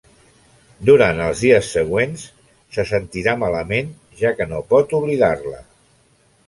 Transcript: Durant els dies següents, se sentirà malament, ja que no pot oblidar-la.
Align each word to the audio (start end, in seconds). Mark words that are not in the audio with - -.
Durant 0.89 1.19
els 1.25 1.43
dies 1.47 1.69
següents, 1.77 2.25
se 2.79 2.87
sentirà 2.93 3.37
malament, 3.45 3.95
ja 4.25 4.35
que 4.41 4.53
no 4.55 4.65
pot 4.75 4.99
oblidar-la. 5.03 5.63